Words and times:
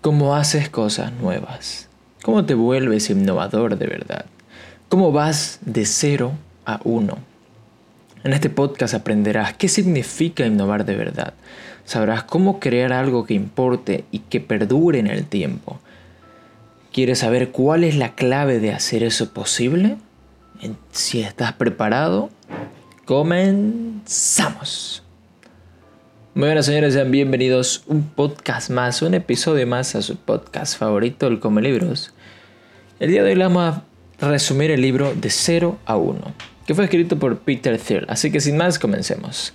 ¿Cómo 0.00 0.34
haces 0.34 0.70
cosas 0.70 1.12
nuevas? 1.12 1.88
¿Cómo 2.22 2.46
te 2.46 2.54
vuelves 2.54 3.10
innovador 3.10 3.76
de 3.76 3.86
verdad? 3.86 4.24
¿Cómo 4.88 5.12
vas 5.12 5.58
de 5.60 5.84
cero 5.84 6.32
a 6.64 6.80
uno? 6.84 7.18
En 8.24 8.32
este 8.32 8.48
podcast 8.48 8.94
aprenderás 8.94 9.52
qué 9.52 9.68
significa 9.68 10.46
innovar 10.46 10.86
de 10.86 10.96
verdad. 10.96 11.34
Sabrás 11.84 12.22
cómo 12.22 12.60
crear 12.60 12.94
algo 12.94 13.26
que 13.26 13.34
importe 13.34 14.06
y 14.10 14.20
que 14.20 14.40
perdure 14.40 15.00
en 15.00 15.06
el 15.06 15.26
tiempo. 15.26 15.78
¿Quieres 16.94 17.18
saber 17.18 17.50
cuál 17.50 17.84
es 17.84 17.94
la 17.94 18.14
clave 18.14 18.58
de 18.58 18.72
hacer 18.72 19.02
eso 19.02 19.34
posible? 19.34 19.98
Si 20.92 21.20
estás 21.20 21.52
preparado, 21.52 22.30
comenzamos. 23.04 25.02
Muy 26.32 26.46
buenas 26.46 26.66
señores, 26.66 26.94
sean 26.94 27.10
bienvenidos 27.10 27.82
un 27.88 28.04
podcast 28.04 28.70
más, 28.70 29.02
un 29.02 29.14
episodio 29.14 29.66
más 29.66 29.96
a 29.96 30.00
su 30.00 30.14
podcast 30.14 30.78
favorito, 30.78 31.26
el 31.26 31.40
Come 31.40 31.60
Libros. 31.60 32.14
El 33.00 33.10
día 33.10 33.24
de 33.24 33.32
hoy 33.32 33.36
vamos 33.36 33.78
a 34.20 34.28
resumir 34.28 34.70
el 34.70 34.80
libro 34.80 35.12
de 35.12 35.28
0 35.28 35.80
a 35.84 35.96
1, 35.96 36.20
que 36.68 36.76
fue 36.76 36.84
escrito 36.84 37.18
por 37.18 37.38
Peter 37.40 37.76
Thiel, 37.80 38.06
así 38.08 38.30
que 38.30 38.40
sin 38.40 38.56
más 38.56 38.78
comencemos. 38.78 39.52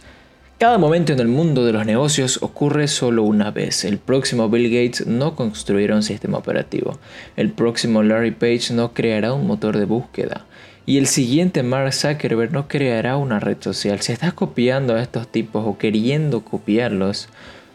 Cada 0.57 0.77
momento 0.77 1.13
en 1.13 1.21
el 1.21 1.29
mundo 1.29 1.65
de 1.65 1.71
los 1.71 1.85
negocios 1.85 2.43
ocurre 2.43 2.89
solo 2.89 3.23
una 3.23 3.51
vez. 3.51 3.85
El 3.85 3.97
próximo 3.97 4.49
Bill 4.49 4.69
Gates 4.69 5.07
no 5.07 5.33
construirá 5.37 5.95
un 5.95 6.03
sistema 6.03 6.37
operativo. 6.37 6.99
El 7.37 7.51
próximo 7.51 8.03
Larry 8.03 8.31
Page 8.31 8.73
no 8.73 8.93
creará 8.93 9.31
un 9.31 9.47
motor 9.47 9.77
de 9.77 9.85
búsqueda. 9.85 10.45
Y 10.87 10.99
el 10.99 11.07
siguiente 11.07 11.63
Mark 11.63 11.93
Zuckerberg 11.93 12.51
no 12.51 12.67
creará 12.67 13.17
una 13.17 13.39
red 13.39 13.57
social. 13.59 14.01
Si 14.01 14.11
estás 14.11 14.33
copiando 14.33 14.95
a 14.95 15.01
estos 15.01 15.27
tipos 15.27 15.65
o 15.65 15.79
queriendo 15.79 16.41
copiarlos, 16.41 17.27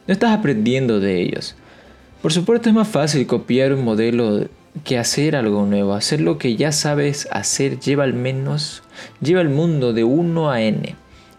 no 0.07 0.13
estás 0.13 0.37
aprendiendo 0.37 1.01
de 1.01 1.21
ellos. 1.21 1.57
Por 2.23 2.33
supuesto 2.33 2.69
es 2.69 2.75
más 2.75 2.87
fácil 2.87 3.27
copiar 3.27 3.73
un 3.73 3.85
modelo 3.85 4.47
que 4.85 4.97
hacer 4.97 5.35
algo 5.35 5.67
nuevo. 5.67 5.95
Hacer 5.95 6.21
lo 6.21 6.39
que 6.39 6.55
ya 6.55 6.71
sabes 6.71 7.27
hacer 7.33 7.81
lleva 7.81 8.05
al 8.05 8.15
menos, 8.15 8.85
lleva 9.21 9.41
el 9.41 9.49
mundo 9.49 9.93
de 9.93 10.05
1 10.05 10.51
a 10.51 10.63
n. 10.63 10.95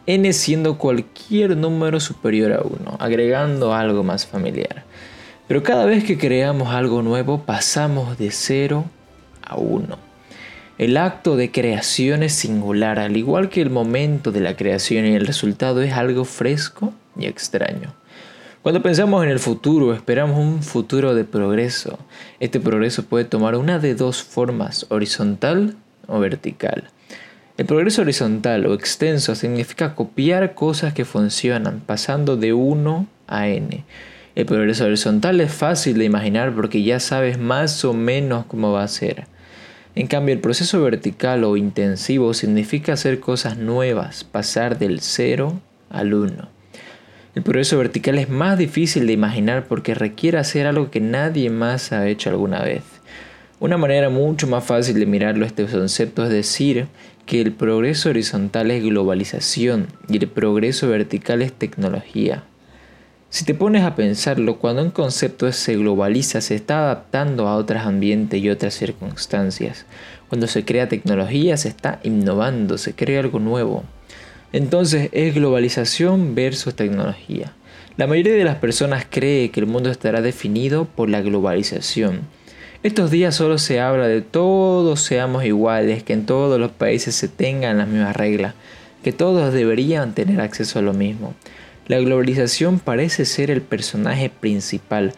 n 0.08 0.34
siendo 0.34 0.78
cualquier 0.78 1.56
número 1.56 2.02
superior 2.02 2.52
a 2.52 2.62
1, 2.64 2.98
agregando 3.00 3.73
algo 3.73 4.04
más 4.04 4.26
familiar. 4.26 4.84
Pero 5.48 5.64
cada 5.64 5.86
vez 5.86 6.04
que 6.04 6.17
creamos 6.17 6.73
algo 6.73 7.02
nuevo 7.02 7.44
pasamos 7.44 8.17
de 8.17 8.32
0 8.32 8.84
a 9.44 9.56
1. 9.56 10.11
El 10.82 10.98
acto 10.98 11.36
de 11.36 11.52
creación 11.52 12.24
es 12.24 12.34
singular, 12.34 12.98
al 12.98 13.16
igual 13.16 13.50
que 13.50 13.62
el 13.62 13.70
momento 13.70 14.32
de 14.32 14.40
la 14.40 14.56
creación 14.56 15.06
y 15.06 15.14
el 15.14 15.28
resultado 15.28 15.84
es 15.84 15.94
algo 15.94 16.26
fresco 16.26 16.92
y 17.16 17.28
extraño. 17.28 17.94
Cuando 18.64 18.82
pensamos 18.82 19.23
en 19.23 19.30
el 19.30 19.38
futuro, 19.38 19.94
esperamos 19.94 20.40
un 20.40 20.64
futuro 20.64 21.14
de 21.14 21.23
progreso. 21.23 22.00
Este 22.40 22.60
progreso 22.60 23.06
puede 23.06 23.26
tomar 23.26 23.58
una 23.58 23.78
de 23.78 23.94
dos 23.94 24.23
formas, 24.23 24.88
horizontal 24.90 25.76
o 26.08 26.20
vertical. 26.20 26.90
El 27.60 27.68
progreso 27.68 28.02
horizontal 28.02 28.66
o 28.66 28.73
extenso 28.73 29.36
significa 29.36 29.94
copiar 29.94 30.56
cosas 30.56 30.95
que 30.95 31.06
funcionan, 31.06 31.82
pasando 31.86 32.38
de 32.38 32.54
1 32.54 33.08
a 33.28 33.48
n. 33.50 33.84
El 34.34 34.45
progreso 34.48 34.86
horizontal 34.86 35.42
es 35.42 35.54
fácil 35.54 36.00
de 36.00 36.06
imaginar 36.06 36.56
porque 36.56 36.82
ya 36.82 37.00
sabes 37.00 37.38
más 37.38 37.86
o 37.86 37.94
menos 37.94 38.45
cómo 38.45 38.72
va 38.72 38.82
a 38.82 38.88
ser. 38.88 39.28
En 39.94 40.08
cambio, 40.08 40.34
el 40.34 40.39
proceso 40.39 40.81
vertical 40.81 41.44
o 41.44 41.58
intensivo 41.58 42.34
significa 42.34 42.94
hacer 42.94 43.20
cosas 43.20 43.58
nuevas, 43.58 44.23
pasar 44.23 44.80
del 44.80 45.02
0 45.02 45.59
al 45.89 46.14
1. 46.14 46.48
El 47.36 47.44
proceso 47.44 47.78
vertical 47.78 48.17
es 48.17 48.30
más 48.30 48.58
difícil 48.58 49.08
de 49.08 49.14
imaginar 49.14 49.67
porque 49.67 49.94
requiere 49.94 50.38
hacer 50.38 50.66
algo 50.67 50.92
que 50.92 51.02
nadie 51.02 51.50
más 51.50 51.92
ha 51.92 52.08
hecho 52.08 52.30
alguna 52.30 52.61
vez. 52.61 52.83
Una 53.59 53.78
manera 53.78 54.09
mucho 54.09 54.48
más 54.48 54.64
fácil 54.64 55.00
de 55.00 55.06
mirarlo 55.06 55.45
este 55.45 55.66
concepto 55.66 56.23
es 56.23 56.30
decir 56.30 56.87
que 57.26 57.42
el 57.42 57.52
progreso 57.52 58.10
horizontal 58.10 58.71
es 58.71 58.83
globalización 58.83 59.87
y 60.10 60.17
el 60.17 60.27
progreso 60.27 60.89
vertical 60.89 61.42
es 61.42 61.54
tecnología. 61.54 62.43
Si 63.31 63.45
te 63.45 63.53
pones 63.53 63.83
a 63.83 63.95
pensarlo, 63.95 64.59
cuando 64.59 64.83
un 64.83 64.92
concepto 64.92 65.49
se 65.53 65.77
globaliza, 65.77 66.42
se 66.42 66.53
está 66.53 66.80
adaptando 66.80 67.47
a 67.47 67.55
otros 67.55 67.83
ambientes 67.83 68.43
y 68.43 68.49
otras 68.49 68.73
circunstancias. 68.73 69.86
Cuando 70.27 70.47
se 70.47 70.65
crea 70.65 70.89
tecnología, 70.89 71.55
se 71.55 71.69
está 71.69 72.02
innovando, 72.03 72.77
se 72.77 72.93
crea 72.93 73.21
algo 73.21 73.39
nuevo. 73.39 73.86
Entonces 74.52 75.08
es 75.14 75.33
globalización 75.33 76.36
versus 76.36 76.75
tecnología. 76.75 77.53
La 77.95 78.05
mayoría 78.05 78.33
de 78.33 78.43
las 78.43 78.58
personas 78.58 79.05
cree 79.09 79.49
que 79.49 79.61
el 79.61 79.65
mundo 79.65 79.89
estará 79.89 80.21
definido 80.21 80.83
por 80.83 81.09
la 81.09 81.21
globalización. 81.21 82.23
Estos 82.83 83.11
días 83.11 83.33
solo 83.33 83.59
se 83.59 83.80
habla 83.80 84.09
de 84.09 84.19
todos 84.19 84.99
seamos 84.99 85.45
iguales, 85.45 86.03
que 86.03 86.11
en 86.11 86.25
todos 86.25 86.59
los 86.59 86.71
países 86.71 87.15
se 87.15 87.30
tengan 87.30 87.77
las 87.77 87.87
mismas 87.87 88.13
reglas, 88.13 88.55
que 89.05 89.13
todos 89.13 89.53
deberían 89.53 90.15
tener 90.15 90.42
acceso 90.42 90.80
a 90.80 90.81
lo 90.81 90.92
mismo. 90.92 91.33
La 91.87 91.99
globalización 91.99 92.80
parece 92.80 93.25
ser 93.25 93.52
el 93.52 93.61
personaje 93.61 94.30
principal, 94.30 95.14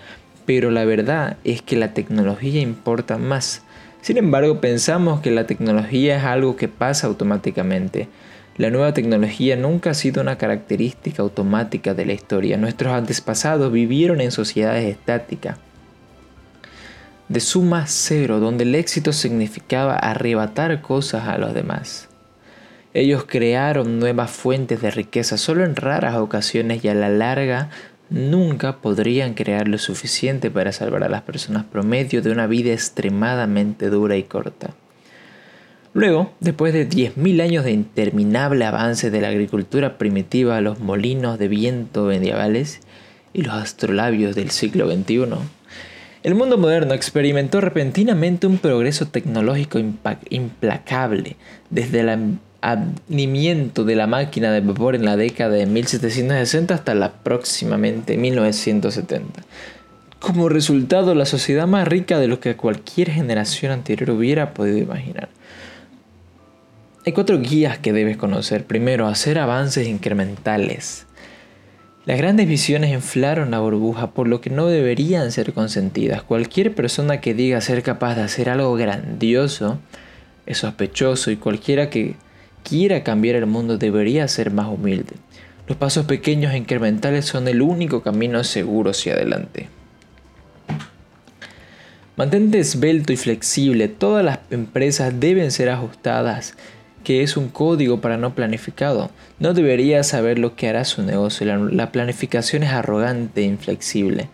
pero 0.46 0.72
la 0.72 0.86
verdad 0.86 1.38
es 1.44 1.62
que 1.62 1.76
la 1.76 1.94
tecnología 1.94 2.62
importa 2.62 3.18
más. 3.18 3.62
Sin 4.02 4.18
embargo, 4.18 4.60
pensamos 4.60 5.22
que 5.22 5.32
la 5.32 5.46
tecnología 5.46 6.18
es 6.18 6.24
algo 6.24 6.56
que 6.56 6.68
pasa 6.68 7.08
automáticamente. 7.08 8.08
La 8.58 8.70
nueva 8.70 8.94
tecnología 8.94 9.56
nunca 9.56 9.92
ha 9.92 9.94
sido 9.94 10.22
una 10.22 10.38
característica 10.38 11.22
automática 11.22 11.94
de 11.94 12.06
la 12.06 12.14
historia. 12.14 12.58
Nuestros 12.58 12.94
antepasados 12.94 13.72
vivieron 13.72 14.22
en 14.22 14.32
sociedades 14.32 14.86
estáticas, 14.86 15.58
de 17.30 17.40
suma 17.40 17.88
cero, 17.88 18.40
donde 18.40 18.64
el 18.64 18.76
éxito 18.76 19.12
significaba 19.12 19.96
arrebatar 19.96 20.82
cosas 20.82 21.28
a 21.28 21.38
los 21.38 21.54
demás. 21.54 22.10
Ellos 22.94 23.26
crearon 23.26 24.00
nuevas 24.00 24.30
fuentes 24.30 24.82
de 24.82 24.92
riqueza. 24.92 25.38
Solo 25.38 25.66
en 25.66 25.76
raras 25.76 26.16
ocasiones 26.16 26.86
y 26.86 26.90
a 26.90 26.94
la 26.94 27.10
larga 27.10 27.70
nunca 28.10 28.78
podrían 28.82 29.34
crear 29.34 29.68
lo 29.68 29.80
suficiente 29.80 30.52
para 30.52 30.72
salvar 30.72 31.04
a 31.04 31.10
las 31.10 31.24
personas. 31.24 31.66
Promedio 31.66 32.22
de 32.22 32.32
una 32.32 32.46
vida 32.46 32.72
extremadamente 32.72 33.90
dura 33.90 34.16
y 34.16 34.24
corta. 34.24 34.76
Luego, 35.96 36.34
después 36.40 36.74
de 36.74 36.90
10.000 36.90 37.42
años 37.42 37.66
de 37.66 37.72
interminable 37.72 38.66
avance 38.66 39.12
de 39.12 39.22
la 39.22 39.30
agricultura 39.30 39.98
primitiva, 39.98 40.62
los 40.62 40.80
molinos 40.80 41.38
de 41.38 41.48
viento 41.48 42.06
medievales 42.06 42.82
y 43.32 43.44
los 43.44 43.54
astrolabios 43.54 44.36
del 44.36 44.50
siglo 44.50 44.92
XXI, 44.92 45.26
el 46.24 46.36
mundo 46.36 46.58
moderno 46.58 46.94
experimentó 46.94 47.60
repentinamente 47.62 48.48
un 48.48 48.58
progreso 48.58 49.08
tecnológico 49.08 49.80
implacable, 50.30 51.36
desde 51.70 52.02
la 52.02 52.18
advenimiento 52.64 53.84
de 53.84 53.96
la 53.96 54.08
máquina 54.08 54.54
de 54.54 54.62
vapor 54.62 54.96
en 54.96 55.04
la 55.04 55.18
década 55.18 55.56
de 55.56 55.66
1760 55.66 56.74
hasta 56.74 56.96
la 56.96 57.12
próximamente 57.12 58.18
1970. 58.18 59.44
Como 60.20 60.48
resultado, 60.48 61.14
la 61.14 61.26
sociedad 61.26 61.68
más 61.68 61.86
rica 61.86 62.18
de 62.20 62.28
lo 62.30 62.40
que 62.40 62.56
cualquier 62.56 63.12
generación 63.12 63.74
anterior 63.74 64.12
hubiera 64.12 64.54
podido 64.54 64.78
imaginar. 64.78 65.28
Hay 67.06 67.12
cuatro 67.12 67.38
guías 67.42 67.80
que 67.80 67.92
debes 67.92 68.16
conocer. 68.16 68.64
Primero, 68.64 69.08
hacer 69.08 69.40
avances 69.40 69.86
incrementales. 69.86 71.06
Las 72.06 72.18
grandes 72.18 72.48
visiones 72.48 72.94
inflaron 72.94 73.52
la 73.52 73.60
burbuja, 73.60 74.12
por 74.12 74.30
lo 74.30 74.40
que 74.40 74.50
no 74.50 74.68
deberían 74.68 75.34
ser 75.34 75.52
consentidas. 75.52 76.24
Cualquier 76.24 76.74
persona 76.74 77.20
que 77.20 77.34
diga 77.34 77.60
ser 77.60 77.84
capaz 77.84 78.16
de 78.16 78.22
hacer 78.22 78.50
algo 78.50 78.74
grandioso 78.76 79.80
es 80.46 80.60
sospechoso 80.60 81.30
y 81.30 81.36
cualquiera 81.36 81.90
que 81.90 82.16
quiera 82.64 83.04
cambiar 83.04 83.36
el 83.36 83.46
mundo 83.46 83.78
debería 83.78 84.28
ser 84.28 84.52
más 84.52 84.68
humilde. 84.68 85.14
Los 85.68 85.78
pasos 85.78 86.06
pequeños 86.06 86.54
e 86.54 86.58
incrementales 86.58 87.26
son 87.26 87.48
el 87.48 87.62
único 87.62 88.02
camino 88.02 88.44
seguro 88.44 88.92
hacia 88.92 89.14
adelante. 89.14 89.70
Mantente 92.16 92.60
esbelto 92.60 93.14
y 93.14 93.18
flexible. 93.18 93.88
Todas 93.88 94.26
las 94.26 94.40
empresas 94.52 95.20
deben 95.20 95.52
ser 95.52 95.70
ajustadas, 95.70 96.56
que 97.04 97.24
es 97.24 97.38
un 97.38 97.50
código 97.50 98.02
para 98.02 98.18
no 98.18 98.36
planificado. 98.36 99.10
No 99.40 99.54
deberías 99.54 100.08
saber 100.08 100.38
lo 100.38 100.56
que 100.56 100.68
hará 100.68 100.86
su 100.86 101.02
negocio. 101.02 101.48
La, 101.48 101.58
la 101.58 101.92
planificación 101.92 102.64
es 102.64 102.72
arrogante 102.72 103.42
e 103.42 103.46
inflexible. 103.46 104.30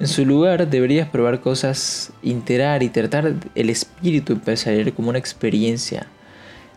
En 0.00 0.06
su 0.06 0.24
lugar, 0.24 0.68
deberías 0.70 1.08
probar 1.10 1.40
cosas, 1.40 2.10
iterar 2.22 2.82
y 2.82 2.88
tratar 2.88 3.34
el 3.54 3.70
espíritu 3.70 4.32
empresarial 4.32 4.94
como 4.94 5.10
una 5.10 5.18
experiencia 5.18 6.06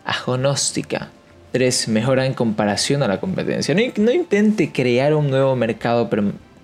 agonóstica. 0.04 1.10
3. 1.52 1.88
Mejora 1.88 2.26
en 2.26 2.34
comparación 2.34 3.02
a 3.02 3.08
la 3.08 3.20
competencia. 3.20 3.74
No, 3.96 4.10
intente 4.10 4.72
crear 4.72 5.14
un 5.14 5.30
nuevo 5.30 5.54
mercado 5.54 6.10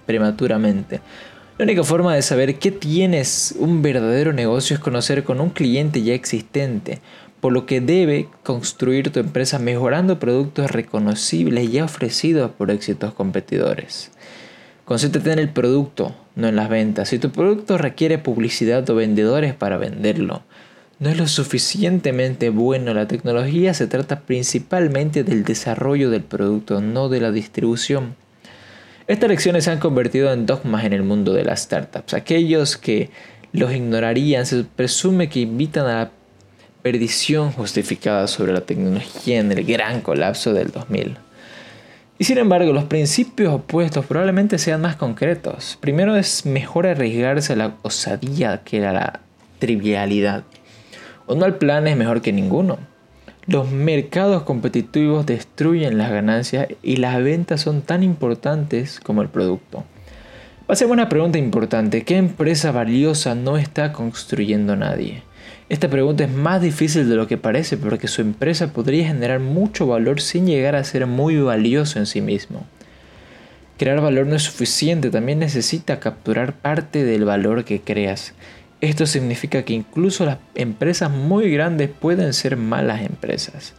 prematuramente. 0.06 1.00
La 1.58 1.64
única 1.64 1.84
forma 1.84 2.14
de 2.14 2.22
saber 2.22 2.58
que 2.58 2.70
tienes 2.70 3.54
un 3.58 3.82
verdadero 3.82 4.32
negocio 4.32 4.74
es 4.74 4.80
conocer 4.80 5.24
con 5.24 5.40
un 5.40 5.50
cliente 5.50 6.02
ya 6.02 6.14
existente, 6.14 7.00
por 7.40 7.52
lo 7.52 7.66
que 7.66 7.80
debe 7.80 8.28
construir 8.42 9.10
tu 9.12 9.20
empresa 9.20 9.58
mejorando 9.58 10.18
productos 10.18 10.70
reconocibles 10.70 11.70
ya 11.70 11.84
ofrecidos 11.84 12.50
por 12.50 12.70
éxitos 12.70 13.14
competidores. 13.14 14.10
Concéntrate 14.84 15.32
en 15.32 15.38
el 15.38 15.50
producto, 15.50 16.16
no 16.34 16.48
en 16.48 16.56
las 16.56 16.68
ventas. 16.68 17.10
Si 17.10 17.18
tu 17.18 17.30
producto 17.30 17.78
requiere 17.78 18.18
publicidad 18.18 18.88
o 18.90 18.96
vendedores 18.96 19.54
para 19.54 19.76
venderlo, 19.76 20.42
no 21.00 21.08
es 21.08 21.16
lo 21.16 21.26
suficientemente 21.26 22.50
bueno. 22.50 22.94
La 22.94 23.08
tecnología 23.08 23.72
se 23.74 23.86
trata 23.86 24.20
principalmente 24.20 25.24
del 25.24 25.44
desarrollo 25.44 26.10
del 26.10 26.22
producto, 26.22 26.80
no 26.80 27.08
de 27.08 27.20
la 27.20 27.32
distribución. 27.32 28.14
Estas 29.06 29.30
lecciones 29.30 29.64
se 29.64 29.70
han 29.70 29.80
convertido 29.80 30.30
en 30.32 30.46
dogmas 30.46 30.84
en 30.84 30.92
el 30.92 31.02
mundo 31.02 31.32
de 31.32 31.44
las 31.44 31.62
startups. 31.62 32.14
Aquellos 32.14 32.76
que 32.76 33.10
los 33.52 33.72
ignorarían 33.72 34.44
se 34.44 34.62
presume 34.62 35.30
que 35.30 35.40
invitan 35.40 35.86
a 35.86 35.94
la 35.94 36.10
perdición 36.82 37.50
justificada 37.50 38.28
sobre 38.28 38.52
la 38.52 38.60
tecnología 38.60 39.40
en 39.40 39.50
el 39.50 39.64
gran 39.64 40.02
colapso 40.02 40.52
del 40.52 40.70
2000. 40.70 41.16
Y 42.18 42.24
sin 42.24 42.36
embargo, 42.36 42.74
los 42.74 42.84
principios 42.84 43.54
opuestos 43.54 44.04
probablemente 44.04 44.58
sean 44.58 44.82
más 44.82 44.96
concretos. 44.96 45.78
Primero 45.80 46.14
es 46.16 46.44
mejor 46.44 46.86
arriesgarse 46.86 47.54
a 47.54 47.56
la 47.56 47.74
osadía 47.80 48.60
que 48.62 48.84
a 48.86 48.92
la 48.92 49.20
trivialidad. 49.58 50.44
Un 51.30 51.38
mal 51.38 51.58
plan 51.58 51.86
es 51.86 51.96
mejor 51.96 52.22
que 52.22 52.32
ninguno. 52.32 52.76
Los 53.46 53.70
mercados 53.70 54.42
competitivos 54.42 55.26
destruyen 55.26 55.96
las 55.96 56.10
ganancias 56.10 56.66
y 56.82 56.96
las 56.96 57.22
ventas 57.22 57.60
son 57.60 57.82
tan 57.82 58.02
importantes 58.02 58.98
como 58.98 59.22
el 59.22 59.28
producto. 59.28 59.84
Pasemos 60.66 60.90
a 60.90 60.94
una 60.94 61.08
pregunta 61.08 61.38
importante. 61.38 62.02
¿Qué 62.02 62.16
empresa 62.16 62.72
valiosa 62.72 63.36
no 63.36 63.58
está 63.58 63.92
construyendo 63.92 64.74
nadie? 64.74 65.22
Esta 65.68 65.88
pregunta 65.88 66.24
es 66.24 66.32
más 66.32 66.62
difícil 66.62 67.08
de 67.08 67.14
lo 67.14 67.28
que 67.28 67.36
parece 67.36 67.76
porque 67.76 68.08
su 68.08 68.22
empresa 68.22 68.72
podría 68.72 69.06
generar 69.06 69.38
mucho 69.38 69.86
valor 69.86 70.20
sin 70.20 70.48
llegar 70.48 70.74
a 70.74 70.82
ser 70.82 71.06
muy 71.06 71.36
valioso 71.36 72.00
en 72.00 72.06
sí 72.06 72.20
mismo. 72.20 72.66
Crear 73.78 74.00
valor 74.02 74.26
no 74.26 74.34
es 74.34 74.42
suficiente, 74.42 75.10
también 75.10 75.38
necesita 75.38 76.00
capturar 76.00 76.54
parte 76.54 77.04
del 77.04 77.24
valor 77.24 77.64
que 77.64 77.80
creas. 77.80 78.34
Esto 78.80 79.04
significa 79.06 79.62
que 79.62 79.74
incluso 79.74 80.24
las 80.24 80.38
empresas 80.54 81.10
muy 81.10 81.50
grandes 81.50 81.90
pueden 81.90 82.32
ser 82.32 82.56
malas 82.56 83.02
empresas. 83.02 83.74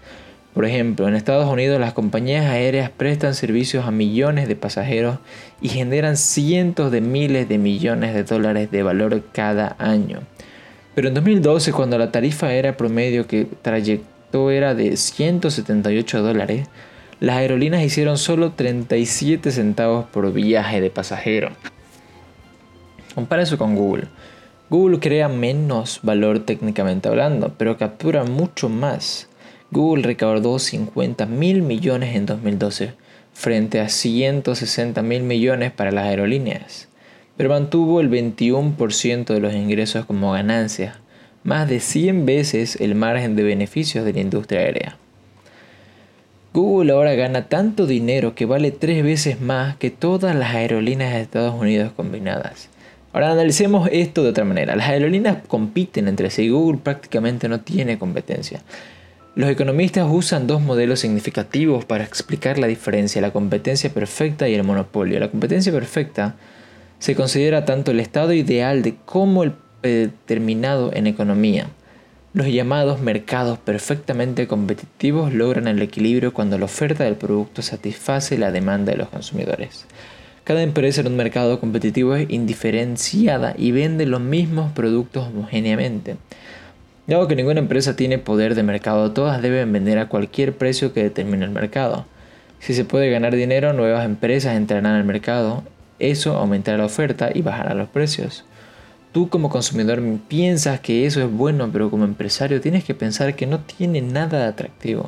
Por 0.54 0.66
ejemplo, 0.66 1.08
en 1.08 1.16
Estados 1.16 1.52
Unidos 1.52 1.80
las 1.80 1.94
compañías 1.94 2.46
aéreas 2.46 2.90
prestan 2.90 3.34
servicios 3.34 3.86
a 3.86 3.92
millones 3.92 4.48
de 4.48 4.56
pasajeros 4.56 5.18
y 5.62 5.70
generan 5.70 6.18
cientos 6.18 6.92
de 6.92 7.02
miles 7.02 7.48
de 7.50 7.58
millones 7.58 8.14
de 8.14 8.24
dólares 8.24 8.70
de 8.70 8.84
valor 8.84 9.24
cada 9.32 9.76
año. 9.80 10.20
Pero 10.94 11.08
en 11.08 11.14
2012, 11.14 11.72
cuando 11.72 11.98
la 11.98 12.12
tarifa 12.12 12.54
era 12.54 12.76
promedio 12.76 13.26
que 13.26 13.48
trayectó 13.62 14.52
era 14.52 14.76
de 14.76 14.98
178 14.98 16.22
dólares, 16.22 16.68
las 17.22 17.38
aerolíneas 17.38 17.84
hicieron 17.84 18.18
solo 18.18 18.52
37 18.52 19.52
centavos 19.52 20.06
por 20.06 20.34
viaje 20.34 20.82
de 20.82 20.90
pasajero. 20.90 21.52
Compara 23.16 23.44
eso 23.44 23.58
con 23.58 23.76
Google. 23.76 24.08
Google 24.72 25.00
crea 25.00 25.28
menos 25.30 26.00
valor 26.02 26.40
técnicamente 26.40 27.10
hablando, 27.10 27.54
pero 27.60 27.78
captura 27.78 28.24
mucho 28.24 28.70
más. 28.70 29.30
Google 29.70 30.02
recaudó 30.02 30.58
50 30.58 31.28
mil 31.28 31.62
millones 31.62 32.16
en 32.16 32.26
2012 32.26 32.94
frente 33.34 33.80
a 33.80 33.88
160 33.88 35.00
mil 35.04 35.22
millones 35.22 35.72
para 35.72 35.92
las 35.92 36.06
aerolíneas 36.06 36.88
pero 37.42 37.50
mantuvo 37.50 38.02
el 38.02 38.12
21% 38.12 39.26
de 39.26 39.40
los 39.40 39.56
ingresos 39.56 40.06
como 40.06 40.34
ganancia, 40.34 41.00
más 41.44 41.68
de 41.68 41.80
100 41.80 42.28
veces 42.28 42.76
el 42.80 42.94
margen 42.94 43.36
de 43.36 43.42
beneficios 43.42 44.06
de 44.06 44.14
la 44.14 44.20
industria 44.20 44.60
aérea. 44.60 44.98
Google 46.54 46.92
ahora 46.92 47.16
gana 47.16 47.48
tanto 47.48 47.88
dinero 47.88 48.36
que 48.36 48.46
vale 48.46 48.70
tres 48.70 49.04
veces 49.04 49.42
más 49.42 49.76
que 49.78 49.90
todas 49.90 50.36
las 50.36 50.54
aerolíneas 50.54 51.14
de 51.14 51.22
Estados 51.22 51.60
Unidos 51.60 51.94
combinadas. 51.96 52.70
Ahora 53.14 53.32
analicemos 53.32 53.90
esto 53.92 54.24
de 54.24 54.30
otra 54.30 54.46
manera. 54.46 54.76
Las 54.76 54.88
aerolíneas 54.88 55.38
compiten 55.48 56.08
entre 56.08 56.30
sí 56.30 56.50
Google 56.50 56.80
prácticamente 56.82 57.50
no 57.50 57.60
tiene 57.60 58.00
competencia. 58.00 58.62
Los 59.36 59.50
economistas 59.50 60.08
usan 60.10 60.48
dos 60.48 60.62
modelos 60.62 61.00
significativos 61.00 61.86
para 61.86 62.04
explicar 62.04 62.58
la 62.58 62.68
diferencia, 62.68 63.22
la 63.22 63.32
competencia 63.32 63.90
perfecta 63.90 64.48
y 64.48 64.56
el 64.56 64.64
monopolio. 64.64 65.20
La 65.20 65.32
competencia 65.32 65.72
perfecta 65.72 66.36
se 67.00 67.16
considera 67.16 67.66
tanto 67.66 67.92
el 67.92 68.00
estado 68.00 68.34
ideal 68.34 68.82
de 68.82 68.96
como 69.06 69.44
el 69.44 69.54
determinado 69.82 70.92
en 70.94 71.08
economía. 71.08 71.68
Los 72.34 72.48
llamados 72.48 73.02
mercados 73.02 73.58
perfectamente 73.58 74.48
competitivos 74.48 75.34
logran 75.34 75.68
el 75.68 75.82
equilibrio 75.82 76.34
cuando 76.34 76.58
la 76.58 76.66
oferta 76.66 77.04
del 77.04 77.16
producto 77.16 77.62
satisface 77.62 78.38
la 78.38 78.52
demanda 78.52 78.92
de 78.92 78.98
los 78.98 79.10
consumidores. 79.10 79.86
Cada 80.44 80.64
empresa 80.64 81.02
en 81.02 81.08
un 81.08 81.18
mercado 81.18 81.60
competitivo 81.60 82.16
es 82.16 82.30
indiferenciada 82.30 83.54
y 83.58 83.72
vende 83.72 84.06
los 84.06 84.22
mismos 84.22 84.72
productos 84.72 85.28
homogéneamente. 85.28 86.18
Dado 87.08 87.28
que 87.28 87.36
ninguna 87.36 87.60
empresa 87.60 87.96
tiene 87.96 88.18
poder 88.18 88.56
de 88.56 88.64
mercado, 88.64 89.12
todas 89.12 89.42
deben 89.42 89.72
vender 89.72 90.00
a 90.00 90.08
cualquier 90.08 90.58
precio 90.58 90.94
que 90.94 91.04
determine 91.04 91.46
el 91.46 91.52
mercado. 91.52 92.06
Si 92.60 92.74
se 92.74 92.86
puede 92.86 93.10
ganar 93.10 93.36
dinero, 93.36 93.74
nuevas 93.74 94.06
empresas 94.06 94.56
entrarán 94.56 94.96
al 94.96 95.04
mercado 95.04 95.64
eso 96.02 96.36
aumentará 96.36 96.80
la 96.80 96.86
oferta 96.86 97.30
y 97.32 97.44
bajará 97.44 97.76
los 97.76 97.88
precios. 97.88 98.44
Tú 99.12 99.30
como 99.30 99.50
consumidor 99.50 100.02
piensas 100.28 100.80
que 100.80 101.06
eso 101.06 101.22
es 101.22 101.32
bueno, 101.32 101.70
pero 101.72 101.92
como 101.92 102.06
empresario 102.06 102.60
tienes 102.60 102.84
que 102.84 102.96
pensar 102.96 103.36
que 103.36 103.46
no 103.46 103.60
tiene 103.60 104.02
nada 104.02 104.40
de 104.40 104.46
atractivo. 104.46 105.06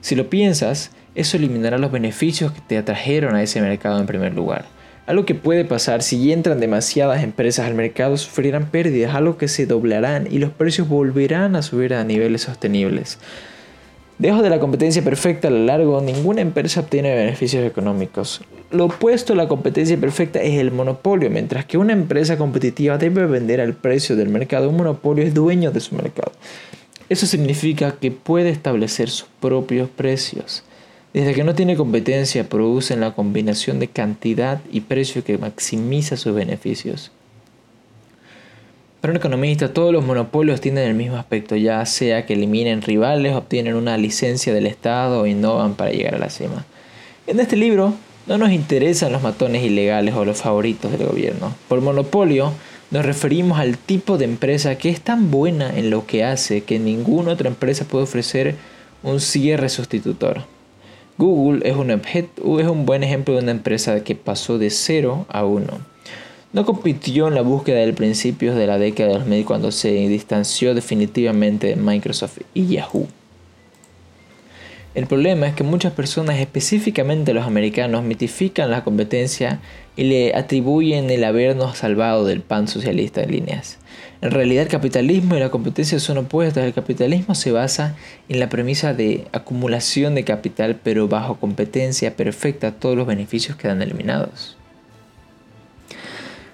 Si 0.00 0.16
lo 0.16 0.28
piensas, 0.28 0.90
eso 1.18 1.36
eliminará 1.36 1.78
los 1.78 1.90
beneficios 1.90 2.52
que 2.52 2.60
te 2.60 2.78
atrajeron 2.78 3.34
a 3.34 3.42
ese 3.42 3.60
mercado 3.60 3.98
en 3.98 4.06
primer 4.06 4.34
lugar. 4.34 4.66
Algo 5.06 5.24
que 5.24 5.34
puede 5.34 5.64
pasar 5.64 6.02
si 6.02 6.32
entran 6.32 6.60
demasiadas 6.60 7.22
empresas 7.22 7.66
al 7.66 7.74
mercado 7.74 8.16
sufrirán 8.18 8.70
pérdidas, 8.70 9.14
algo 9.14 9.38
que 9.38 9.48
se 9.48 9.64
doblarán 9.64 10.28
y 10.30 10.38
los 10.38 10.50
precios 10.50 10.86
volverán 10.86 11.56
a 11.56 11.62
subir 11.62 11.94
a 11.94 12.04
niveles 12.04 12.42
sostenibles. 12.42 13.18
Dejo 14.18 14.42
de 14.42 14.50
la 14.50 14.60
competencia 14.60 15.02
perfecta 15.02 15.48
a 15.48 15.50
lo 15.50 15.64
largo, 15.64 16.00
ninguna 16.00 16.40
empresa 16.40 16.80
obtiene 16.80 17.14
beneficios 17.14 17.64
económicos. 17.64 18.42
Lo 18.70 18.84
opuesto 18.84 19.32
a 19.32 19.36
la 19.36 19.48
competencia 19.48 19.96
perfecta 19.96 20.42
es 20.42 20.58
el 20.58 20.72
monopolio. 20.72 21.30
Mientras 21.30 21.64
que 21.64 21.78
una 21.78 21.94
empresa 21.94 22.36
competitiva 22.36 22.98
debe 22.98 23.24
vender 23.26 23.60
al 23.62 23.74
precio 23.74 24.14
del 24.14 24.28
mercado, 24.28 24.68
un 24.68 24.76
monopolio 24.76 25.24
es 25.24 25.32
dueño 25.32 25.70
de 25.70 25.80
su 25.80 25.94
mercado. 25.94 26.32
Eso 27.08 27.26
significa 27.26 27.92
que 27.92 28.10
puede 28.10 28.50
establecer 28.50 29.08
sus 29.08 29.28
propios 29.40 29.88
precios. 29.88 30.64
Desde 31.18 31.34
que 31.34 31.42
no 31.42 31.56
tiene 31.56 31.74
competencia, 31.74 32.48
producen 32.48 33.00
la 33.00 33.12
combinación 33.12 33.80
de 33.80 33.88
cantidad 33.88 34.60
y 34.70 34.82
precio 34.82 35.24
que 35.24 35.36
maximiza 35.36 36.16
sus 36.16 36.32
beneficios. 36.32 37.10
Para 39.00 39.10
un 39.10 39.16
economista, 39.16 39.74
todos 39.74 39.92
los 39.92 40.04
monopolios 40.04 40.60
tienen 40.60 40.84
el 40.86 40.94
mismo 40.94 41.16
aspecto, 41.16 41.56
ya 41.56 41.84
sea 41.86 42.24
que 42.24 42.34
eliminen 42.34 42.82
rivales, 42.82 43.34
obtienen 43.34 43.74
una 43.74 43.98
licencia 43.98 44.54
del 44.54 44.68
Estado 44.68 45.22
o 45.22 45.26
innovan 45.26 45.74
para 45.74 45.90
llegar 45.90 46.14
a 46.14 46.18
la 46.18 46.30
cima. 46.30 46.64
En 47.26 47.40
este 47.40 47.56
libro 47.56 47.94
no 48.28 48.38
nos 48.38 48.52
interesan 48.52 49.10
los 49.10 49.20
matones 49.20 49.64
ilegales 49.64 50.14
o 50.14 50.24
los 50.24 50.40
favoritos 50.40 50.92
del 50.92 51.04
gobierno. 51.04 51.52
Por 51.66 51.80
monopolio 51.80 52.52
nos 52.92 53.04
referimos 53.04 53.58
al 53.58 53.76
tipo 53.76 54.18
de 54.18 54.24
empresa 54.26 54.78
que 54.78 54.90
es 54.90 55.00
tan 55.00 55.32
buena 55.32 55.76
en 55.76 55.90
lo 55.90 56.06
que 56.06 56.22
hace 56.22 56.62
que 56.62 56.78
ninguna 56.78 57.32
otra 57.32 57.48
empresa 57.48 57.86
puede 57.86 58.04
ofrecer 58.04 58.54
un 59.02 59.18
cierre 59.18 59.68
sustitutor. 59.68 60.44
Google 61.18 61.68
es 61.68 61.76
un, 61.76 61.90
es 61.90 62.66
un 62.68 62.86
buen 62.86 63.02
ejemplo 63.02 63.34
de 63.34 63.42
una 63.42 63.50
empresa 63.50 64.04
que 64.04 64.14
pasó 64.14 64.56
de 64.56 64.70
0 64.70 65.26
a 65.28 65.44
1. 65.44 65.66
No 66.52 66.64
compitió 66.64 67.28
en 67.28 67.34
la 67.34 67.42
búsqueda 67.42 67.80
de 67.80 67.92
principios 67.92 68.54
de 68.54 68.68
la 68.68 68.78
década 68.78 69.10
de 69.10 69.18
2000 69.18 69.44
cuando 69.44 69.72
se 69.72 69.90
distanció 69.90 70.74
definitivamente 70.74 71.66
de 71.66 71.76
Microsoft 71.76 72.38
y 72.54 72.68
Yahoo. 72.68 73.08
El 74.98 75.06
problema 75.06 75.46
es 75.46 75.54
que 75.54 75.62
muchas 75.62 75.92
personas, 75.92 76.40
específicamente 76.40 77.32
los 77.32 77.46
americanos, 77.46 78.02
mitifican 78.02 78.68
la 78.68 78.82
competencia 78.82 79.60
y 79.94 80.02
le 80.02 80.34
atribuyen 80.34 81.08
el 81.08 81.22
habernos 81.22 81.78
salvado 81.78 82.24
del 82.24 82.40
pan 82.40 82.66
socialista 82.66 83.22
en 83.22 83.30
líneas. 83.30 83.78
En 84.22 84.32
realidad 84.32 84.64
el 84.64 84.68
capitalismo 84.68 85.36
y 85.36 85.38
la 85.38 85.50
competencia 85.50 86.00
son 86.00 86.18
opuestos. 86.18 86.64
El 86.64 86.74
capitalismo 86.74 87.36
se 87.36 87.52
basa 87.52 87.94
en 88.28 88.40
la 88.40 88.48
premisa 88.48 88.92
de 88.92 89.28
acumulación 89.30 90.16
de 90.16 90.24
capital, 90.24 90.80
pero 90.82 91.06
bajo 91.06 91.38
competencia 91.38 92.16
perfecta 92.16 92.72
todos 92.72 92.96
los 92.96 93.06
beneficios 93.06 93.56
quedan 93.56 93.82
eliminados. 93.82 94.56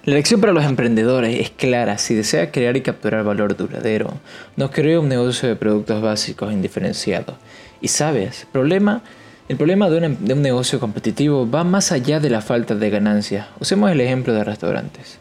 La 0.03 0.13
lección 0.13 0.39
para 0.39 0.53
los 0.53 0.65
emprendedores 0.65 1.39
es 1.39 1.49
clara. 1.49 1.97
Si 1.97 2.13
desea 2.13 2.51
crear 2.51 2.77
y 2.77 2.81
capturar 2.81 3.23
valor 3.23 3.57
duradero, 3.57 4.13
no 4.55 4.69
cree 4.69 4.99
un 4.99 5.09
negocio 5.09 5.49
de 5.49 5.55
productos 5.55 5.99
básicos 5.99 6.53
indiferenciados 6.53 7.37
y 7.85 7.87
sabes, 7.87 8.47
problema, 8.51 9.03
el 9.47 9.57
problema 9.57 9.91
de 9.91 9.97
un, 9.99 10.25
de 10.25 10.33
un 10.33 10.41
negocio 10.41 10.79
competitivo 10.79 11.47
va 11.47 11.63
más 11.63 11.91
allá 11.91 12.19
de 12.19 12.31
la 12.31 12.41
falta 12.41 12.73
de 12.73 12.89
ganancia. 12.89 13.49
Usemos 13.59 13.91
el 13.91 14.01
ejemplo 14.01 14.33
de 14.33 14.43
restaurantes. 14.43 15.19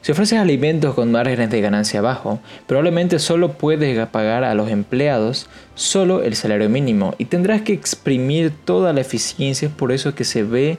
Si 0.00 0.10
ofreces 0.10 0.40
alimentos 0.40 0.96
con 0.96 1.12
márgenes 1.12 1.50
de 1.50 1.60
ganancia 1.60 2.00
bajo, 2.00 2.40
probablemente 2.66 3.20
solo 3.20 3.52
puedes 3.52 4.04
pagar 4.08 4.42
a 4.42 4.56
los 4.56 4.70
empleados 4.70 5.46
solo 5.76 6.24
el 6.24 6.34
salario 6.34 6.68
mínimo 6.68 7.14
y 7.16 7.26
tendrás 7.26 7.62
que 7.62 7.74
exprimir 7.74 8.52
toda 8.64 8.92
la 8.92 9.02
eficiencia, 9.02 9.68
es 9.68 9.74
por 9.74 9.92
eso 9.92 10.16
que 10.16 10.24
se 10.24 10.42
ve 10.42 10.78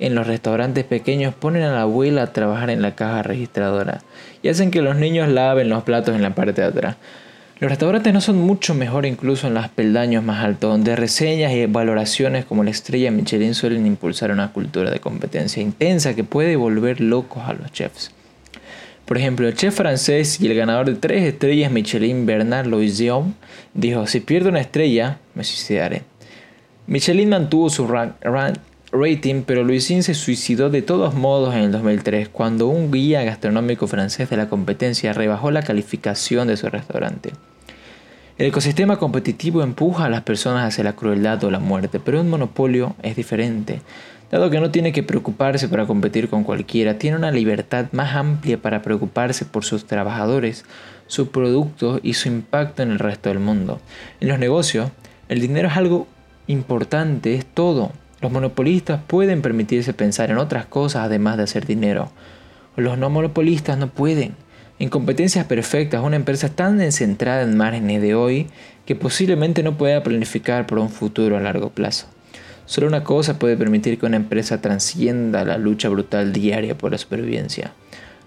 en 0.00 0.16
los 0.16 0.26
restaurantes 0.26 0.82
pequeños 0.82 1.32
ponen 1.32 1.62
a 1.62 1.70
la 1.70 1.82
abuela 1.82 2.22
a 2.24 2.32
trabajar 2.32 2.70
en 2.70 2.82
la 2.82 2.96
caja 2.96 3.22
registradora 3.22 4.00
y 4.42 4.48
hacen 4.48 4.72
que 4.72 4.82
los 4.82 4.96
niños 4.96 5.28
laven 5.28 5.68
los 5.68 5.84
platos 5.84 6.16
en 6.16 6.22
la 6.22 6.34
parte 6.34 6.60
de 6.60 6.66
atrás. 6.66 6.96
Los 7.60 7.70
restaurantes 7.70 8.12
no 8.12 8.20
son 8.20 8.38
mucho 8.40 8.74
mejor 8.74 9.06
incluso 9.06 9.46
en 9.46 9.54
los 9.54 9.68
peldaños 9.68 10.24
más 10.24 10.44
altos, 10.44 10.70
donde 10.70 10.96
reseñas 10.96 11.52
y 11.52 11.66
valoraciones 11.66 12.44
como 12.44 12.64
la 12.64 12.70
estrella 12.70 13.10
Michelin 13.10 13.54
suelen 13.54 13.86
impulsar 13.86 14.32
una 14.32 14.52
cultura 14.52 14.90
de 14.90 14.98
competencia 14.98 15.62
intensa 15.62 16.14
que 16.14 16.24
puede 16.24 16.56
volver 16.56 17.00
locos 17.00 17.44
a 17.46 17.52
los 17.52 17.70
chefs. 17.70 18.10
Por 19.04 19.18
ejemplo, 19.18 19.46
el 19.46 19.54
chef 19.54 19.76
francés 19.76 20.40
y 20.40 20.46
el 20.46 20.54
ganador 20.56 20.86
de 20.86 20.94
tres 20.94 21.24
estrellas 21.24 21.70
Michelin, 21.70 22.24
Bernard 22.26 22.66
Louison, 22.66 23.34
dijo, 23.74 24.06
si 24.06 24.20
pierdo 24.20 24.48
una 24.48 24.60
estrella, 24.60 25.18
me 25.34 25.44
suicidaré. 25.44 26.02
Michelin 26.86 27.28
mantuvo 27.28 27.70
su 27.70 27.86
rating, 28.92 29.42
pero 29.46 29.64
Louison 29.64 30.02
se 30.02 30.14
suicidó 30.14 30.68
de 30.68 30.82
todos 30.82 31.14
modos 31.14 31.54
en 31.54 31.62
el 31.62 31.72
2003, 31.72 32.28
cuando 32.28 32.68
un 32.68 32.92
guía 32.92 33.24
gastronómico 33.24 33.86
francés 33.86 34.28
de 34.30 34.36
la 34.36 34.48
competencia 34.48 35.12
rebajó 35.12 35.50
la 35.50 35.62
calificación 35.62 36.46
de 36.48 36.58
su 36.58 36.68
restaurante. 36.68 37.32
El 38.38 38.46
ecosistema 38.46 38.98
competitivo 38.98 39.62
empuja 39.62 40.04
a 40.04 40.08
las 40.10 40.22
personas 40.22 40.66
hacia 40.66 40.84
la 40.84 40.94
crueldad 40.94 41.42
o 41.44 41.50
la 41.50 41.58
muerte, 41.58 42.00
pero 42.00 42.20
un 42.20 42.30
monopolio 42.30 42.94
es 43.02 43.16
diferente. 43.16 43.80
Dado 44.30 44.50
que 44.50 44.60
no 44.60 44.70
tiene 44.70 44.92
que 44.92 45.02
preocuparse 45.02 45.68
para 45.68 45.86
competir 45.86 46.28
con 46.28 46.42
cualquiera, 46.42 46.98
tiene 46.98 47.16
una 47.16 47.30
libertad 47.30 47.86
más 47.92 48.14
amplia 48.14 48.56
para 48.56 48.82
preocuparse 48.82 49.44
por 49.44 49.64
sus 49.64 49.86
trabajadores, 49.86 50.64
su 51.06 51.30
producto 51.30 52.00
y 52.02 52.14
su 52.14 52.28
impacto 52.28 52.82
en 52.82 52.90
el 52.90 52.98
resto 52.98 53.28
del 53.28 53.40
mundo. 53.40 53.80
En 54.20 54.28
los 54.28 54.38
negocios, 54.38 54.90
el 55.28 55.40
dinero 55.40 55.68
es 55.68 55.76
algo 55.76 56.06
importante, 56.46 57.34
es 57.34 57.44
todo. 57.44 57.92
Los 58.22 58.30
monopolistas 58.30 59.00
pueden 59.04 59.42
permitirse 59.42 59.92
pensar 59.94 60.30
en 60.30 60.38
otras 60.38 60.64
cosas 60.66 61.02
además 61.06 61.36
de 61.38 61.42
hacer 61.42 61.66
dinero. 61.66 62.12
Los 62.76 62.96
no 62.96 63.10
monopolistas 63.10 63.76
no 63.76 63.88
pueden. 63.88 64.36
En 64.78 64.90
competencias 64.90 65.44
perfectas, 65.46 66.04
una 66.04 66.14
empresa 66.14 66.48
tan 66.48 66.92
centrada 66.92 67.42
en 67.42 67.56
márgenes 67.56 68.00
de 68.00 68.14
hoy 68.14 68.46
que 68.86 68.94
posiblemente 68.94 69.64
no 69.64 69.76
pueda 69.76 70.04
planificar 70.04 70.68
por 70.68 70.78
un 70.78 70.88
futuro 70.88 71.36
a 71.36 71.40
largo 71.40 71.70
plazo. 71.70 72.06
Solo 72.64 72.86
una 72.86 73.02
cosa 73.02 73.40
puede 73.40 73.56
permitir 73.56 73.98
que 73.98 74.06
una 74.06 74.18
empresa 74.18 74.60
transcienda 74.60 75.44
la 75.44 75.58
lucha 75.58 75.88
brutal 75.88 76.32
diaria 76.32 76.78
por 76.78 76.92
la 76.92 76.98
supervivencia. 76.98 77.72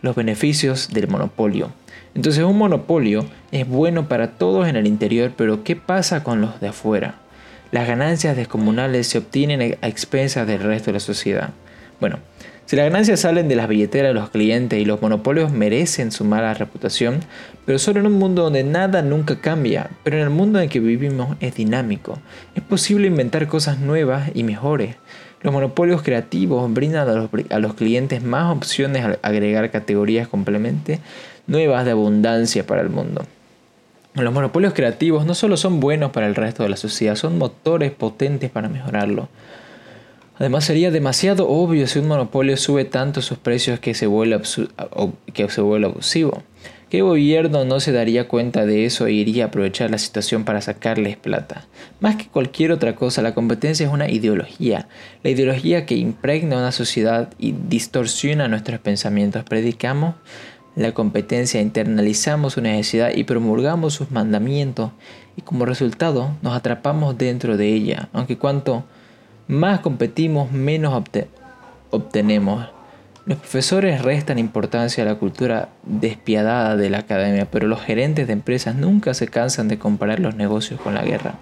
Los 0.01 0.17
beneficios 0.17 0.89
del 0.89 1.07
monopolio. 1.07 1.71
Entonces 2.15 2.43
un 2.43 2.57
monopolio 2.57 3.25
es 3.53 3.65
bueno 3.65 4.09
para 4.09 4.31
todos 4.31 4.67
en 4.67 4.75
el 4.75 4.87
interior, 4.87 5.31
pero 5.37 5.63
¿qué 5.63 5.77
pasa 5.77 6.21
con 6.21 6.41
los 6.41 6.59
de 6.59 6.67
afuera? 6.67 7.15
Las 7.75 7.89
ganancias 7.89 8.37
descomunales 8.37 9.05
se 9.05 9.17
obtienen 9.17 9.77
a 9.81 9.87
expensas 9.89 10.47
del 10.47 10.61
resto 10.61 10.85
de 10.85 10.93
la 10.93 11.01
sociedad. 11.01 11.49
Bueno, 11.99 12.19
si 12.65 12.77
las 12.77 12.85
ganancias 12.85 13.19
salen 13.19 13.49
de 13.49 13.57
las 13.57 13.67
billeteras 13.67 14.11
de 14.11 14.13
los 14.13 14.29
clientes 14.29 14.79
y 14.79 14.85
los 14.85 15.01
monopolios 15.01 15.51
merecen 15.51 16.13
su 16.13 16.23
mala 16.23 16.53
reputación, 16.53 17.19
pero 17.65 17.77
solo 17.77 17.99
en 17.99 18.05
un 18.05 18.13
mundo 18.13 18.43
donde 18.43 18.63
nada 18.63 19.01
nunca 19.01 19.41
cambia, 19.41 19.89
pero 20.05 20.15
en 20.15 20.23
el 20.23 20.29
mundo 20.29 20.61
en 20.61 20.69
que 20.69 20.79
vivimos 20.79 21.35
es 21.41 21.55
dinámico. 21.55 22.17
Es 22.55 22.63
posible 22.63 23.07
inventar 23.07 23.45
cosas 23.47 23.77
nuevas 23.79 24.31
y 24.33 24.43
mejores. 24.43 24.95
Los 25.41 25.51
monopolios 25.51 26.01
creativos 26.01 26.73
brindan 26.73 27.09
a 27.09 27.13
los, 27.13 27.29
a 27.49 27.59
los 27.59 27.73
clientes 27.73 28.23
más 28.23 28.55
opciones 28.55 29.03
al 29.03 29.19
agregar 29.21 29.69
categorías 29.69 30.29
complemente 30.29 31.01
nuevas 31.45 31.83
de 31.83 31.91
abundancia 31.91 32.65
para 32.65 32.83
el 32.83 32.89
mundo. 32.89 33.25
Los 34.15 34.33
monopolios 34.33 34.73
creativos 34.73 35.25
no 35.25 35.35
solo 35.35 35.57
son 35.57 35.81
buenos 35.81 36.11
para 36.11 36.25
el 36.27 36.35
resto 36.35 36.63
de 36.63 36.69
la 36.69 36.77
sociedad, 36.77 37.15
son 37.15 37.37
motores 37.37 37.91
potentes 37.91 38.49
para 38.49 38.69
mejorarlo. 38.69 39.27
Además 40.37 40.63
sería 40.63 40.89
demasiado 40.89 41.49
obvio 41.49 41.85
si 41.87 41.99
un 41.99 42.07
monopolio 42.07 42.55
sube 42.55 42.85
tanto 42.85 43.21
sus 43.21 43.37
precios 43.37 43.79
que 43.79 43.93
se 43.93 44.07
vuelve, 44.07 44.41
que 45.33 45.49
se 45.49 45.61
vuelve 45.61 45.87
abusivo. 45.87 46.43
¿Qué 46.89 47.01
gobierno 47.01 47.65
no 47.65 47.79
se 47.81 47.91
daría 47.91 48.27
cuenta 48.27 48.65
de 48.65 48.85
eso 48.85 49.07
e 49.07 49.11
iría 49.11 49.45
a 49.45 49.47
aprovechar 49.47 49.91
la 49.91 49.97
situación 49.97 50.45
para 50.45 50.61
sacarles 50.61 51.17
plata? 51.17 51.65
Más 51.99 52.15
que 52.15 52.27
cualquier 52.27 52.71
otra 52.71 52.95
cosa, 52.95 53.21
la 53.21 53.33
competencia 53.33 53.85
es 53.85 53.91
una 53.91 54.09
ideología. 54.09 54.87
La 55.23 55.29
ideología 55.29 55.85
que 55.85 55.95
impregna 55.95 56.57
una 56.57 56.71
sociedad 56.71 57.33
y 57.37 57.53
distorsiona 57.67 58.47
nuestros 58.47 58.79
pensamientos. 58.79 59.43
Predicamos 59.43 60.15
la 60.75 60.93
competencia, 60.93 61.61
internalizamos 61.61 62.53
su 62.53 62.61
necesidad 62.61 63.11
y 63.15 63.23
promulgamos 63.23 63.93
sus 63.93 64.11
mandamientos 64.11 64.91
y 65.37 65.41
como 65.41 65.65
resultado 65.65 66.31
nos 66.41 66.55
atrapamos 66.55 67.17
dentro 67.17 67.57
de 67.57 67.69
ella. 67.69 68.09
Aunque 68.13 68.37
cuanto 68.37 68.83
más 69.47 69.79
competimos, 69.79 70.51
menos 70.51 71.01
obtenemos. 71.91 72.67
Los 73.25 73.39
profesores 73.39 74.01
restan 74.01 74.37
importancia 74.37 75.03
a 75.03 75.07
la 75.07 75.15
cultura 75.15 75.69
despiadada 75.83 76.75
de 76.77 76.89
la 76.89 76.99
academia, 76.99 77.49
pero 77.49 77.67
los 77.67 77.81
gerentes 77.81 78.27
de 78.27 78.33
empresas 78.33 78.75
nunca 78.75 79.13
se 79.13 79.27
cansan 79.27 79.67
de 79.67 79.79
comparar 79.79 80.19
los 80.19 80.35
negocios 80.35 80.79
con 80.79 80.93
la 80.93 81.03
guerra. 81.03 81.35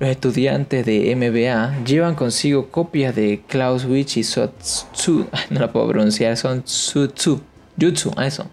Los 0.00 0.10
estudiantes 0.10 0.84
de 0.84 1.14
MBA 1.14 1.84
llevan 1.84 2.16
consigo 2.16 2.68
copias 2.70 3.14
de 3.14 3.42
Clausewitz 3.46 4.16
y 4.16 4.24
Sotsu, 4.24 5.28
no 5.50 5.60
la 5.60 5.70
puedo 5.70 5.86
pronunciar, 5.86 6.36
son 6.36 6.64
Tsutsu, 6.64 7.40
Jutsu, 7.80 8.12
eso. 8.20 8.46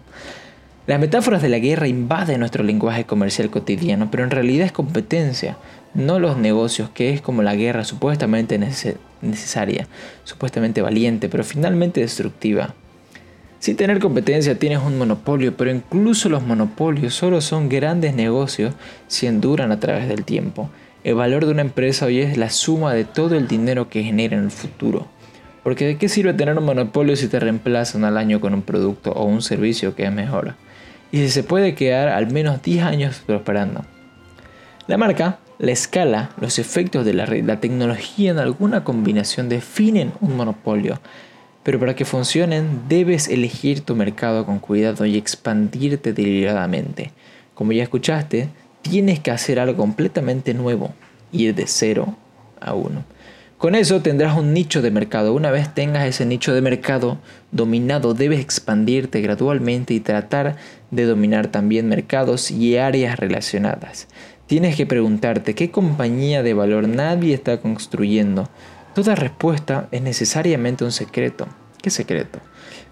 Las 0.86 0.98
metáforas 0.98 1.42
de 1.42 1.48
la 1.48 1.58
guerra 1.58 1.86
invaden 1.86 2.40
nuestro 2.40 2.64
lenguaje 2.64 3.04
comercial 3.04 3.50
cotidiano, 3.50 4.10
pero 4.10 4.24
en 4.24 4.30
realidad 4.30 4.66
es 4.66 4.72
competencia 4.72 5.56
no 5.94 6.20
los 6.20 6.36
negocios, 6.36 6.90
que 6.90 7.12
es 7.12 7.20
como 7.20 7.42
la 7.42 7.56
guerra 7.56 7.84
supuestamente 7.84 8.58
necesaria, 9.22 9.88
supuestamente 10.24 10.82
valiente, 10.82 11.28
pero 11.28 11.44
finalmente 11.44 12.00
destructiva. 12.00 12.74
Sin 13.58 13.76
tener 13.76 13.98
competencia 13.98 14.58
tienes 14.58 14.78
un 14.78 14.96
monopolio, 14.96 15.56
pero 15.56 15.70
incluso 15.70 16.28
los 16.28 16.42
monopolios 16.42 17.14
solo 17.14 17.40
son 17.40 17.68
grandes 17.68 18.14
negocios 18.14 18.74
si 19.06 19.26
enduran 19.26 19.70
a 19.72 19.80
través 19.80 20.08
del 20.08 20.24
tiempo. 20.24 20.70
El 21.04 21.16
valor 21.16 21.44
de 21.44 21.52
una 21.52 21.62
empresa 21.62 22.06
hoy 22.06 22.20
es 22.20 22.36
la 22.38 22.50
suma 22.50 22.94
de 22.94 23.04
todo 23.04 23.34
el 23.34 23.48
dinero 23.48 23.88
que 23.88 24.02
genera 24.02 24.36
en 24.36 24.44
el 24.44 24.50
futuro. 24.50 25.08
Porque 25.62 25.86
¿de 25.86 25.98
qué 25.98 26.08
sirve 26.08 26.32
tener 26.34 26.56
un 26.56 26.64
monopolio 26.64 27.16
si 27.16 27.28
te 27.28 27.38
reemplazan 27.38 28.04
al 28.04 28.16
año 28.16 28.40
con 28.40 28.54
un 28.54 28.62
producto 28.62 29.12
o 29.12 29.24
un 29.24 29.42
servicio 29.42 29.94
que 29.94 30.04
es 30.04 30.12
mejor? 30.12 30.54
Y 31.12 31.18
si 31.18 31.30
se 31.30 31.42
puede 31.42 31.74
quedar 31.74 32.08
al 32.08 32.30
menos 32.30 32.62
10 32.62 32.84
años 32.84 33.22
prosperando. 33.26 33.84
La 34.86 34.96
marca 34.96 35.38
la 35.60 35.72
escala, 35.72 36.30
los 36.40 36.58
efectos 36.58 37.04
de 37.04 37.12
la 37.12 37.26
red, 37.26 37.44
la 37.44 37.60
tecnología 37.60 38.30
en 38.30 38.38
alguna 38.38 38.82
combinación 38.82 39.50
definen 39.50 40.14
un 40.22 40.34
monopolio. 40.34 40.98
Pero 41.62 41.78
para 41.78 41.94
que 41.94 42.06
funcionen 42.06 42.88
debes 42.88 43.28
elegir 43.28 43.82
tu 43.82 43.94
mercado 43.94 44.46
con 44.46 44.58
cuidado 44.58 45.04
y 45.04 45.18
expandirte 45.18 46.14
deliberadamente. 46.14 47.12
Como 47.52 47.72
ya 47.72 47.82
escuchaste, 47.82 48.48
tienes 48.80 49.20
que 49.20 49.32
hacer 49.32 49.60
algo 49.60 49.76
completamente 49.76 50.54
nuevo, 50.54 50.94
ir 51.30 51.54
de 51.54 51.66
cero 51.66 52.16
a 52.58 52.72
uno. 52.72 53.04
Con 53.60 53.74
eso 53.74 54.00
tendrás 54.00 54.38
un 54.38 54.54
nicho 54.54 54.80
de 54.80 54.90
mercado. 54.90 55.34
Una 55.34 55.50
vez 55.50 55.74
tengas 55.74 56.06
ese 56.06 56.24
nicho 56.24 56.54
de 56.54 56.62
mercado 56.62 57.18
dominado, 57.52 58.14
debes 58.14 58.40
expandirte 58.40 59.20
gradualmente 59.20 59.92
y 59.92 60.00
tratar 60.00 60.56
de 60.90 61.04
dominar 61.04 61.48
también 61.48 61.86
mercados 61.86 62.50
y 62.50 62.78
áreas 62.78 63.18
relacionadas. 63.18 64.08
Tienes 64.46 64.76
que 64.76 64.86
preguntarte 64.86 65.54
qué 65.54 65.70
compañía 65.70 66.42
de 66.42 66.54
valor 66.54 66.88
nadie 66.88 67.34
está 67.34 67.60
construyendo. 67.60 68.48
Toda 68.94 69.14
respuesta 69.14 69.88
es 69.90 70.00
necesariamente 70.00 70.82
un 70.82 70.92
secreto. 70.92 71.46
¿Qué 71.82 71.90
secreto? 71.90 72.38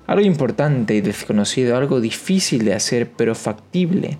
Algo 0.06 0.26
importante 0.26 0.94
y 0.94 1.00
desconocido, 1.00 1.78
algo 1.78 2.02
difícil 2.02 2.66
de 2.66 2.75
hacer 2.75 3.10
pero 3.16 3.34
factible. 3.34 4.18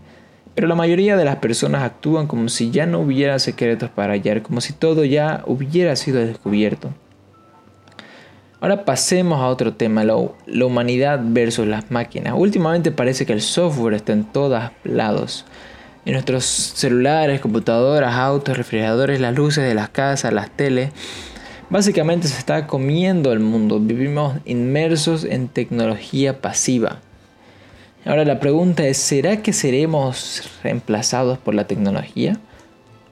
Pero 0.59 0.67
la 0.67 0.75
mayoría 0.75 1.17
de 1.17 1.25
las 1.25 1.37
personas 1.37 1.85
actúan 1.85 2.27
como 2.27 2.49
si 2.49 2.73
ya 2.73 2.85
no 2.85 2.99
hubiera 2.99 3.39
secretos 3.39 3.91
para 3.91 4.15
hallar, 4.15 4.43
como 4.43 4.61
si 4.61 4.73
todo 4.73 5.05
ya 5.05 5.45
hubiera 5.47 5.95
sido 5.95 6.19
descubierto. 6.19 6.93
Ahora 8.61 8.85
pasemos 8.85 9.39
a 9.39 9.47
otro 9.47 9.75
tema, 9.75 10.03
la, 10.03 10.17
humanidad 10.17 11.21
versus 11.23 11.65
las 11.65 11.93
máquinas. 11.93 12.35
Últimamente 12.37 12.91
parece 12.91 13.25
que 13.25 13.35
el 13.35 13.41
software 13.41 13.95
está 13.95 14.13
en 14.13 14.25
todos 14.25 14.61
lados 14.83 15.45
en 16.05 16.15
nuestros 16.15 16.45
celulares, 16.45 17.41
computadoras, 17.41 18.17
autos, 18.17 18.57
refrigeradores, 18.57 19.21
las 19.21 19.37
luces 19.37 19.63
de 19.63 19.77
las 19.77 19.91
casas, 19.91 20.33
las 20.33 20.51
teles. 20.51 20.91
Básicamente 21.71 22.27
se 22.27 22.37
está 22.37 22.67
comiendo 22.67 23.33
el 23.33 23.39
mundo. 23.39 23.79
Vivimos 23.79 24.35
inmersos 24.45 25.23
en 25.23 25.47
tecnología 25.47 26.41
pasiva. 26.41 26.99
Ahora 28.09 28.25
la 28.25 28.41
pregunta 28.41 28.87
es, 28.87 28.97
¿será 28.97 29.43
que 29.43 29.53
seremos 29.53 30.43
reemplazados 30.63 31.37
por 31.37 31.55
la 31.55 31.67
tecnología? 31.67 32.39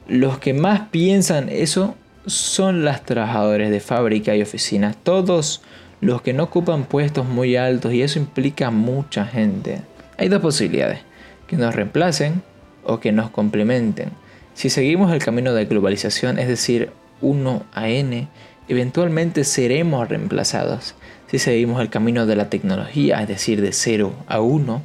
Los 0.08 0.38
que 0.38 0.54
más 0.54 0.88
piensan 0.88 1.50
eso 1.50 1.94
son 2.24 2.82
los 2.82 3.04
trabajadores 3.04 3.70
de 3.70 3.80
fábrica 3.80 4.34
y 4.34 4.40
oficinas. 4.40 4.96
Todos 4.96 5.60
los 6.00 6.22
que 6.22 6.32
no 6.32 6.44
ocupan 6.44 6.84
puestos 6.84 7.26
muy 7.26 7.56
altos 7.56 7.92
y 7.92 8.00
eso 8.00 8.18
implica 8.18 8.70
mucha 8.70 9.26
gente. 9.26 9.82
Hay 10.16 10.30
dos 10.30 10.40
posibilidades. 10.40 11.00
Que 11.46 11.58
nos 11.58 11.74
reemplacen 11.74 12.40
o 12.82 12.98
que 12.98 13.12
nos 13.12 13.28
complementen. 13.28 14.12
Si 14.54 14.70
seguimos 14.70 15.12
el 15.12 15.22
camino 15.22 15.52
de 15.52 15.66
globalización, 15.66 16.38
es 16.38 16.48
decir, 16.48 16.90
1 17.20 17.64
a 17.74 17.88
n, 17.90 18.28
eventualmente 18.66 19.44
seremos 19.44 20.08
reemplazados. 20.08 20.94
Si 21.28 21.38
seguimos 21.40 21.80
el 21.80 21.90
camino 21.90 22.25
de 22.25 22.37
la 22.37 22.50
tecnología, 22.50 23.21
es 23.21 23.28
decir, 23.28 23.61
de 23.61 23.73
0 23.73 24.14
a 24.28 24.40
1, 24.40 24.83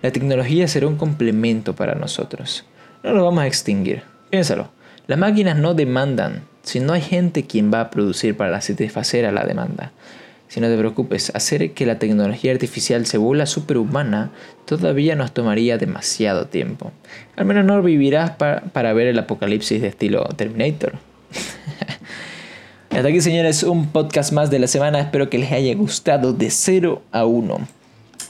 la 0.00 0.10
tecnología 0.12 0.66
será 0.66 0.86
un 0.86 0.96
complemento 0.96 1.74
para 1.74 1.94
nosotros. 1.94 2.64
No 3.02 3.12
lo 3.12 3.24
vamos 3.24 3.42
a 3.42 3.46
extinguir. 3.46 4.02
Piénsalo. 4.30 4.70
Las 5.06 5.18
máquinas 5.18 5.58
no 5.58 5.74
demandan 5.74 6.44
si 6.62 6.80
no 6.80 6.94
hay 6.94 7.02
gente 7.02 7.44
quien 7.44 7.70
va 7.72 7.82
a 7.82 7.90
producir 7.90 8.34
para 8.36 8.60
satisfacer 8.62 9.26
a 9.26 9.32
la 9.32 9.44
demanda. 9.44 9.92
Si 10.48 10.60
no 10.60 10.68
te 10.68 10.78
preocupes, 10.78 11.30
hacer 11.34 11.72
que 11.72 11.84
la 11.84 11.98
tecnología 11.98 12.52
artificial 12.52 13.04
se 13.04 13.18
vuelva 13.18 13.44
superhumana 13.44 14.30
todavía 14.64 15.16
nos 15.16 15.32
tomaría 15.32 15.78
demasiado 15.78 16.46
tiempo. 16.46 16.92
Al 17.36 17.44
menos 17.44 17.64
no 17.64 17.82
vivirás 17.82 18.30
para 18.30 18.92
ver 18.94 19.08
el 19.08 19.18
apocalipsis 19.18 19.82
de 19.82 19.88
estilo 19.88 20.24
Terminator. 20.36 20.94
Hasta 22.94 23.08
aquí 23.08 23.20
señores, 23.20 23.64
un 23.64 23.88
podcast 23.88 24.32
más 24.32 24.52
de 24.52 24.60
la 24.60 24.68
semana. 24.68 25.00
Espero 25.00 25.28
que 25.28 25.36
les 25.36 25.50
haya 25.50 25.74
gustado 25.74 26.32
de 26.32 26.48
0 26.48 27.02
a 27.10 27.24
1. 27.24 27.58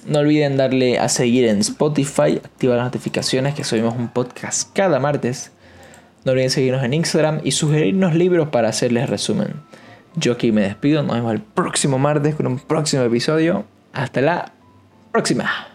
No 0.07 0.19
olviden 0.19 0.57
darle 0.57 0.99
a 0.99 1.11
seguir 1.11 1.45
en 1.45 1.59
Spotify, 1.59 2.41
activar 2.43 2.79
las 2.79 2.87
notificaciones 2.87 3.55
que 3.55 3.63
subimos 3.63 3.95
un 3.95 4.09
podcast 4.09 4.71
cada 4.75 4.99
martes. 4.99 5.53
No 6.25 6.33
olviden 6.33 6.49
seguirnos 6.49 6.83
en 6.83 6.95
Instagram 6.95 7.43
y 7.45 7.51
sugerirnos 7.51 8.15
libros 8.15 8.49
para 8.49 8.71
hacerles 8.71 9.11
resumen. 9.11 9.49
Yo 10.17 10.33
aquí 10.33 10.51
me 10.51 10.63
despido, 10.63 11.03
nos 11.03 11.17
vemos 11.17 11.35
el 11.35 11.43
próximo 11.43 11.99
martes 11.99 12.35
con 12.35 12.47
un 12.47 12.59
próximo 12.59 13.03
episodio. 13.03 13.67
Hasta 13.93 14.23
la 14.23 14.53
próxima. 15.13 15.74